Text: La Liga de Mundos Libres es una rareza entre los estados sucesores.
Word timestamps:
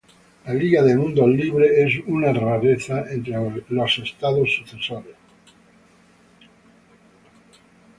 La 0.45 0.53
Liga 0.55 0.81
de 0.81 0.97
Mundos 0.97 1.29
Libres 1.29 1.69
es 1.77 2.03
una 2.07 2.33
rareza 2.33 3.05
entre 3.13 3.35
los 3.69 3.99
estados 3.99 4.51
sucesores. 4.51 5.15